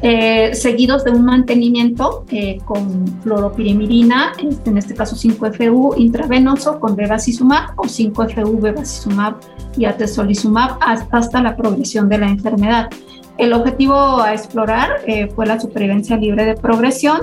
Eh, 0.00 0.54
seguidos 0.54 1.04
de 1.04 1.10
un 1.10 1.24
mantenimiento 1.24 2.24
eh, 2.30 2.58
con 2.64 3.04
fluoropirimidina, 3.22 4.32
este, 4.40 4.70
en 4.70 4.78
este 4.78 4.94
caso 4.94 5.16
5FU 5.16 5.94
intravenoso 5.96 6.78
con 6.78 6.94
bevacizumab 6.94 7.70
o 7.76 7.82
5FU 7.82 8.60
bevacizumab 8.60 9.38
y 9.76 9.86
atezolizumab 9.86 10.78
hasta 10.80 11.42
la 11.42 11.56
progresión 11.56 12.08
de 12.08 12.18
la 12.18 12.28
enfermedad. 12.28 12.90
El 13.38 13.52
objetivo 13.52 14.20
a 14.20 14.34
explorar 14.34 15.00
eh, 15.04 15.28
fue 15.34 15.46
la 15.46 15.58
supervivencia 15.58 16.16
libre 16.16 16.44
de 16.44 16.54
progresión 16.54 17.20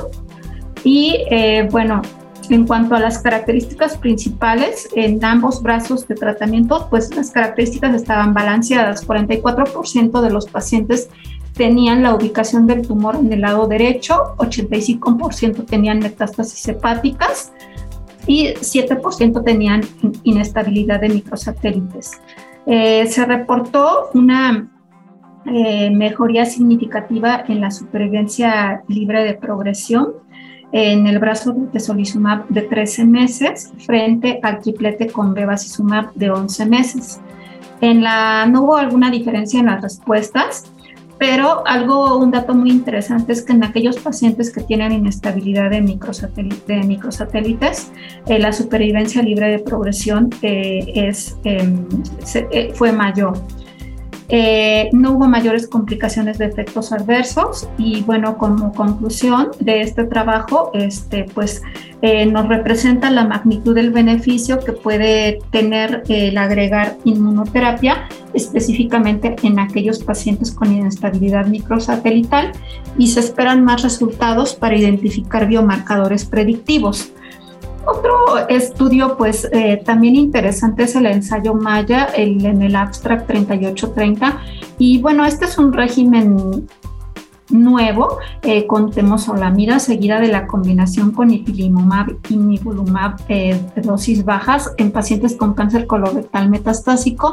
y 0.84 1.18
bueno, 1.72 2.02
en 2.50 2.68
cuanto 2.68 2.96
a 2.96 3.00
las 3.00 3.20
características 3.20 3.98
principales 3.98 4.88
en 4.96 5.24
ambos 5.24 5.64
brazos 5.64 6.08
de 6.08 6.14
tratamiento, 6.16 6.88
pues 6.92 7.16
las 7.16 7.32
características 7.32 7.96
estaban 7.96 8.34
balanceadas. 8.36 9.08
44% 9.08 10.22
de 10.22 10.30
los 10.30 10.46
pacientes 10.46 11.10
tenían 11.56 12.04
la 12.04 12.14
ubicación 12.14 12.68
del 12.68 12.86
tumor 12.86 13.16
en 13.16 13.32
el 13.32 13.42
lado 13.42 13.68
derecho, 13.68 14.36
85% 14.38 15.66
tenían 15.66 16.00
metástasis 16.00 16.68
hepáticas 16.68 17.54
y 18.28 18.50
7% 18.50 19.44
tenían 19.44 19.82
inestabilidad 20.24 21.00
de 21.02 21.10
microsatélites. 21.10 22.22
Eh, 22.66 23.06
se 23.08 23.26
reportó 23.26 24.10
una 24.14 24.70
eh, 25.46 25.92
mejoría 25.92 26.46
significativa 26.46 27.44
en 27.48 27.62
la 27.62 27.72
supervivencia 27.72 28.84
libre 28.88 29.24
de 29.24 29.36
progresión 29.36 30.14
en 30.72 31.08
el 31.08 31.20
brazo 31.20 31.54
de 31.54 31.68
tesolizumab 31.68 32.48
de 32.50 32.64
13 32.64 33.06
meses 33.06 33.72
frente 33.86 34.40
al 34.44 34.60
triplete 34.60 35.08
con 35.08 35.34
bevacizumab 35.34 36.14
de 36.16 36.32
11 36.32 36.66
meses. 36.66 37.22
En 37.80 38.04
la, 38.04 38.46
no 38.48 38.64
hubo 38.64 38.76
alguna 38.76 39.12
diferencia 39.12 39.60
en 39.60 39.68
las 39.68 39.82
respuestas, 39.82 40.72
pero 41.18 41.66
algo, 41.66 42.18
un 42.18 42.32
dato 42.32 42.54
muy 42.54 42.72
interesante 42.72 43.32
es 43.32 43.42
que 43.42 43.54
en 43.54 43.64
aquellos 43.64 43.98
pacientes 43.98 44.52
que 44.52 44.62
tienen 44.62 44.92
inestabilidad 44.92 45.72
de, 45.72 45.82
microsatélites, 45.82 47.92
eh, 48.28 48.40
la 48.40 48.52
supervivencia 48.52 49.22
libre 49.22 49.48
de 49.48 49.60
progresión 49.60 50.30
eh, 50.42 51.14
em, 51.44 51.88
eh, 52.52 52.72
fue 52.74 52.92
mayor. 52.92 53.38
Eh, 54.30 54.90
no 54.92 55.12
hubo 55.12 55.28
mayores 55.28 55.68
complicaciones 55.68 56.40
de 56.40 56.46
efectos 56.46 56.92
adversos 56.92 57.70
y 57.78 58.02
bueno, 58.02 58.38
como 58.38 58.74
conclusión 58.74 59.52
de 59.60 59.82
este 59.82 60.06
trabajo, 60.06 60.72
este, 60.74 61.26
pues 61.26 61.62
eh, 62.02 62.26
nos 62.26 62.48
representa 62.48 63.12
la 63.12 63.26
magnitud 63.28 63.76
del 63.76 63.92
beneficio 63.92 64.60
que 64.60 64.72
puede 64.72 65.40
tener 65.52 66.04
el 66.10 66.38
agregar 66.38 66.98
inmunoterapia 67.04 68.08
específicamente 68.34 69.36
en 69.44 69.60
aquellos 69.60 70.04
pacientes 70.04 70.52
con 70.52 70.76
inestabilidad 70.76 71.46
microsatelital 71.46 72.52
y 72.98 73.08
se 73.08 73.20
esperan 73.20 73.64
más 73.64 73.84
resultados 73.84 74.56
para 74.56 74.76
identificar 74.76 75.48
biomarcadores 75.48 76.26
predictivos. 76.26 77.12
Otro 77.86 78.48
estudio, 78.50 79.16
pues 79.18 79.48
eh, 79.52 79.82
también 79.86 80.16
interesante 80.16 80.84
es 80.84 80.96
el 80.96 81.06
ensayo 81.06 81.54
Maya 81.54 82.10
en 82.16 82.62
el 82.62 82.76
abstract 82.76 83.28
3830. 83.28 84.42
Y 84.80 85.02
bueno, 85.02 85.26
este 85.26 85.46
es 85.46 85.58
un 85.58 85.72
régimen 85.72 86.68
nuevo 87.50 88.18
eh, 88.42 88.66
con 88.66 88.92
temozolomida 88.92 89.80
seguida 89.80 90.20
de 90.20 90.30
la 90.30 90.48
combinación 90.48 91.12
con 91.12 91.30
ipilimumab 91.32 92.18
y 92.30 92.38
nivolumab 92.38 93.20
eh, 93.30 93.60
dosis 93.84 94.26
bajas 94.26 94.74
en 94.78 94.92
pacientes 94.92 95.36
con 95.36 95.54
cáncer 95.54 95.86
colorectal 95.86 96.50
metastásico 96.50 97.32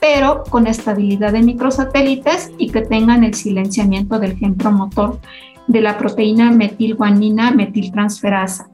pero 0.00 0.42
con 0.50 0.66
estabilidad 0.66 1.32
de 1.32 1.40
microsatélites 1.40 2.52
y 2.58 2.68
que 2.68 2.82
tengan 2.82 3.24
el 3.24 3.32
silenciamiento 3.32 4.18
del 4.18 4.36
gen 4.36 4.54
promotor 4.54 5.18
de 5.66 5.80
la 5.80 5.96
proteína 5.96 6.50
metilguanina 6.50 7.50
metiltransferasa. 7.52 8.73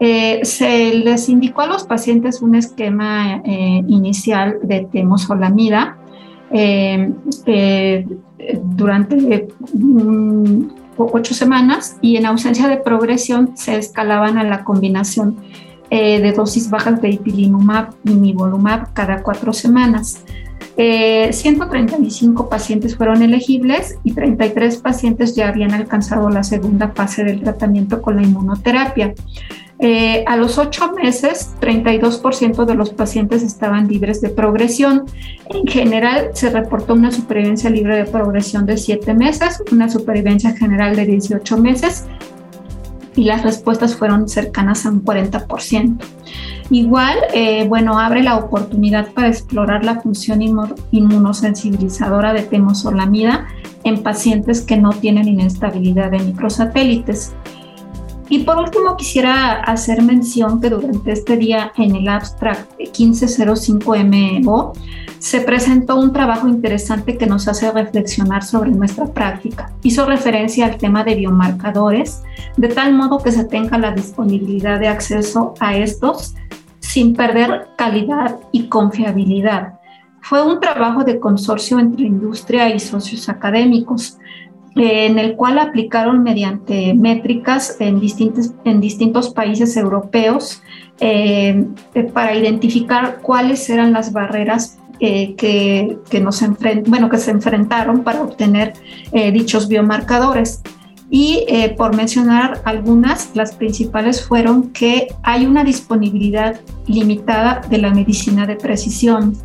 Eh, 0.00 0.40
se 0.44 0.94
les 0.94 1.28
indicó 1.28 1.62
a 1.62 1.66
los 1.66 1.84
pacientes 1.84 2.42
un 2.42 2.56
esquema 2.56 3.36
eh, 3.44 3.82
inicial 3.86 4.58
de 4.62 4.88
temosolamida 4.90 5.98
eh, 6.50 7.12
durante 8.62 9.48
ocho 10.96 11.34
semanas 11.34 11.96
y 12.00 12.16
en 12.16 12.26
ausencia 12.26 12.68
de 12.68 12.76
progresión 12.76 13.56
se 13.56 13.76
escalaban 13.78 14.36
a 14.36 14.44
la 14.44 14.64
combinación 14.64 15.36
de 15.90 16.32
dosis 16.32 16.70
bajas 16.70 17.00
de 17.00 17.10
ipilimumab 17.10 17.94
y 18.04 18.14
nivolumab 18.14 18.92
cada 18.94 19.22
cuatro 19.22 19.52
semanas. 19.52 20.24
135 20.76 22.48
pacientes 22.48 22.96
fueron 22.96 23.22
elegibles 23.22 23.98
y 24.02 24.12
33 24.12 24.78
pacientes 24.78 25.36
ya 25.36 25.48
habían 25.48 25.72
alcanzado 25.72 26.28
la 26.30 26.42
segunda 26.42 26.88
fase 26.88 27.22
del 27.22 27.42
tratamiento 27.42 28.02
con 28.02 28.16
la 28.16 28.22
inmunoterapia. 28.22 29.14
Eh, 29.80 30.24
a 30.26 30.36
los 30.36 30.58
ocho 30.58 30.92
meses, 30.92 31.54
32% 31.60 32.64
de 32.64 32.74
los 32.74 32.90
pacientes 32.90 33.42
estaban 33.42 33.88
libres 33.88 34.20
de 34.20 34.30
progresión. 34.30 35.04
En 35.50 35.66
general, 35.66 36.30
se 36.32 36.50
reportó 36.50 36.94
una 36.94 37.10
supervivencia 37.10 37.70
libre 37.70 37.96
de 37.96 38.04
progresión 38.04 38.66
de 38.66 38.76
siete 38.76 39.14
meses, 39.14 39.62
una 39.72 39.88
supervivencia 39.90 40.56
general 40.56 40.94
de 40.96 41.06
18 41.06 41.58
meses 41.58 42.04
y 43.16 43.24
las 43.24 43.42
respuestas 43.42 43.96
fueron 43.96 44.28
cercanas 44.28 44.86
a 44.86 44.90
un 44.90 45.04
40%. 45.04 45.98
Igual, 46.70 47.18
eh, 47.34 47.66
bueno, 47.68 47.98
abre 47.98 48.22
la 48.22 48.36
oportunidad 48.36 49.12
para 49.12 49.28
explorar 49.28 49.84
la 49.84 50.00
función 50.00 50.40
inmunosensibilizadora 50.90 52.32
de 52.32 52.42
temosolamida 52.42 53.46
en 53.84 54.02
pacientes 54.02 54.62
que 54.62 54.78
no 54.78 54.90
tienen 54.90 55.28
inestabilidad 55.28 56.10
de 56.10 56.20
microsatélites. 56.20 57.34
Y 58.30 58.40
por 58.40 58.56
último, 58.56 58.96
quisiera 58.96 59.60
hacer 59.60 60.02
mención 60.02 60.60
que 60.60 60.70
durante 60.70 61.12
este 61.12 61.36
día 61.36 61.72
en 61.76 61.94
el 61.94 62.08
abstract 62.08 62.72
1505MO 62.80 64.72
se 65.18 65.40
presentó 65.40 65.96
un 65.96 66.12
trabajo 66.12 66.48
interesante 66.48 67.18
que 67.18 67.26
nos 67.26 67.48
hace 67.48 67.70
reflexionar 67.70 68.42
sobre 68.42 68.70
nuestra 68.70 69.06
práctica. 69.06 69.72
Hizo 69.82 70.06
referencia 70.06 70.66
al 70.66 70.78
tema 70.78 71.04
de 71.04 71.14
biomarcadores, 71.14 72.22
de 72.56 72.68
tal 72.68 72.94
modo 72.94 73.18
que 73.18 73.32
se 73.32 73.44
tenga 73.44 73.76
la 73.78 73.92
disponibilidad 73.92 74.80
de 74.80 74.88
acceso 74.88 75.54
a 75.60 75.76
estos 75.76 76.34
sin 76.94 77.12
perder 77.12 77.66
calidad 77.76 78.38
y 78.52 78.68
confiabilidad. 78.68 79.80
Fue 80.20 80.46
un 80.46 80.60
trabajo 80.60 81.02
de 81.02 81.18
consorcio 81.18 81.80
entre 81.80 82.06
industria 82.06 82.72
y 82.72 82.78
socios 82.78 83.28
académicos 83.28 84.16
en 84.76 85.18
el 85.18 85.34
cual 85.34 85.58
aplicaron 85.58 86.22
mediante 86.22 86.94
métricas 86.94 87.78
en 87.80 87.98
distintos, 87.98 88.52
en 88.64 88.80
distintos 88.80 89.30
países 89.30 89.76
europeos 89.76 90.62
eh, 91.00 91.66
para 92.12 92.36
identificar 92.36 93.18
cuáles 93.22 93.68
eran 93.70 93.92
las 93.92 94.12
barreras 94.12 94.78
eh, 95.00 95.34
que, 95.34 95.98
que, 96.08 96.20
nos 96.20 96.44
bueno, 96.86 97.08
que 97.08 97.18
se 97.18 97.32
enfrentaron 97.32 98.04
para 98.04 98.22
obtener 98.22 98.74
eh, 99.10 99.32
dichos 99.32 99.66
biomarcadores. 99.66 100.62
Y 101.10 101.46
por 101.76 101.94
mencionar 101.94 102.62
algunas, 102.64 103.30
las 103.34 103.54
principales 103.54 104.24
fueron 104.24 104.70
que 104.70 105.08
hay 105.22 105.46
una 105.46 105.62
disponibilidad 105.62 106.60
limitada 106.86 107.60
de 107.68 107.78
la 107.78 107.94
medicina 107.94 108.46
de 108.46 108.56
precisión, 108.56 109.36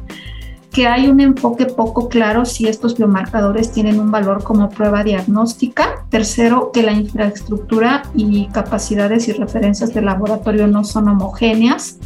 que 0.72 0.88
hay 0.88 1.08
un 1.08 1.20
enfoque 1.20 1.66
poco 1.66 2.10
claro 2.10 2.46
si 2.46 2.68
estos 2.68 2.96
biomarcadores 2.96 3.72
tienen 3.72 4.00
un 4.00 4.12
valor 4.12 4.44
como 4.44 4.70
prueba 4.70 5.04
diagnóstica. 5.04 6.06
Tercero, 6.10 6.72
que 6.72 6.84
la 6.84 6.92
infraestructura 6.92 8.04
y 8.16 8.48
capacidades 8.48 9.28
y 9.28 9.34
referencias 9.34 9.94
del 9.94 10.06
laboratorio 10.06 10.68
no 10.68 10.84
son 10.84 11.10
homogéneas. 11.10 11.98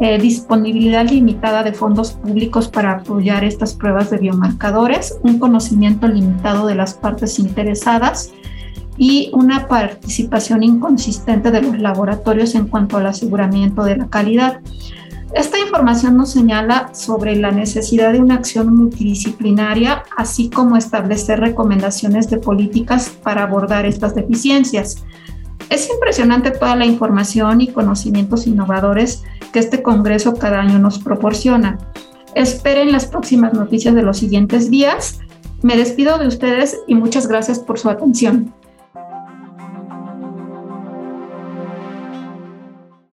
Eh, 0.00 0.16
disponibilidad 0.18 1.08
limitada 1.08 1.64
de 1.64 1.72
fondos 1.72 2.12
públicos 2.12 2.68
para 2.68 2.92
apoyar 2.92 3.42
estas 3.42 3.74
pruebas 3.74 4.10
de 4.10 4.18
biomarcadores, 4.18 5.18
un 5.22 5.40
conocimiento 5.40 6.06
limitado 6.06 6.68
de 6.68 6.76
las 6.76 6.94
partes 6.94 7.40
interesadas 7.40 8.32
y 8.98 9.30
una 9.32 9.68
participación 9.68 10.64
inconsistente 10.64 11.50
de 11.50 11.62
los 11.62 11.78
laboratorios 11.78 12.54
en 12.56 12.66
cuanto 12.66 12.96
al 12.96 13.06
aseguramiento 13.06 13.84
de 13.84 13.96
la 13.96 14.08
calidad. 14.08 14.60
Esta 15.34 15.58
información 15.58 16.16
nos 16.16 16.32
señala 16.32 16.94
sobre 16.94 17.36
la 17.36 17.52
necesidad 17.52 18.12
de 18.12 18.20
una 18.20 18.34
acción 18.34 18.74
multidisciplinaria, 18.74 20.02
así 20.16 20.50
como 20.50 20.76
establecer 20.76 21.38
recomendaciones 21.38 22.28
de 22.28 22.38
políticas 22.38 23.10
para 23.22 23.44
abordar 23.44 23.86
estas 23.86 24.14
deficiencias. 24.14 25.04
Es 25.70 25.88
impresionante 25.90 26.50
toda 26.50 26.76
la 26.76 26.86
información 26.86 27.60
y 27.60 27.68
conocimientos 27.68 28.46
innovadores 28.46 29.22
que 29.52 29.58
este 29.58 29.82
Congreso 29.82 30.34
cada 30.34 30.60
año 30.60 30.78
nos 30.78 30.98
proporciona. 30.98 31.78
Esperen 32.34 32.90
las 32.90 33.06
próximas 33.06 33.52
noticias 33.52 33.94
de 33.94 34.02
los 34.02 34.16
siguientes 34.16 34.70
días. 34.70 35.20
Me 35.62 35.76
despido 35.76 36.18
de 36.18 36.26
ustedes 36.26 36.78
y 36.86 36.94
muchas 36.94 37.26
gracias 37.26 37.58
por 37.58 37.78
su 37.78 37.90
atención. 37.90 38.54